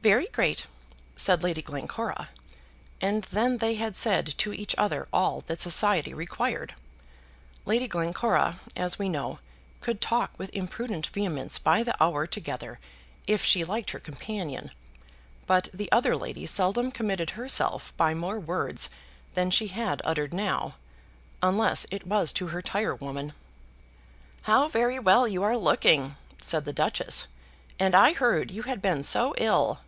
"Very 0.00 0.28
great." 0.28 0.64
said 1.16 1.42
Lady 1.42 1.60
Glencora, 1.60 2.30
and 2.98 3.24
then 3.24 3.58
they 3.58 3.74
had 3.74 3.94
said 3.94 4.38
to 4.38 4.54
each 4.54 4.74
other 4.78 5.06
all 5.12 5.42
that 5.42 5.60
society 5.60 6.14
required. 6.14 6.74
Lady 7.66 7.86
Glencora, 7.86 8.58
as 8.74 8.98
we 8.98 9.10
know, 9.10 9.38
could 9.82 10.00
talk 10.00 10.30
with 10.38 10.48
imprudent 10.54 11.08
vehemence 11.08 11.58
by 11.58 11.82
the 11.82 12.00
hour 12.02 12.26
together 12.26 12.78
if 13.26 13.44
she 13.44 13.64
liked 13.64 13.90
her 13.90 13.98
companion; 13.98 14.70
but 15.46 15.68
the 15.74 15.92
other 15.92 16.16
lady 16.16 16.46
seldom 16.46 16.90
committed 16.90 17.30
herself 17.30 17.94
by 17.98 18.14
more 18.14 18.40
words 18.40 18.88
than 19.34 19.50
she 19.50 19.66
had 19.66 20.00
uttered 20.06 20.32
now, 20.32 20.76
unless 21.42 21.84
it 21.90 22.06
was 22.06 22.32
to 22.32 22.46
her 22.46 22.62
tirewoman. 22.62 23.34
"How 24.42 24.68
very 24.68 24.98
well 24.98 25.28
you 25.28 25.42
are 25.42 25.58
looking," 25.58 26.16
said 26.38 26.64
the 26.64 26.72
Duchess. 26.72 27.26
"And 27.78 27.94
I 27.94 28.14
heard 28.14 28.50
you 28.50 28.62
had 28.62 28.80
been 28.80 29.04
so 29.04 29.34
ill." 29.36 29.80